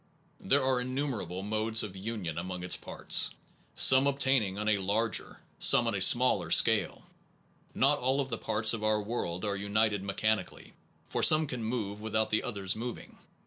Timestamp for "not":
7.75-7.99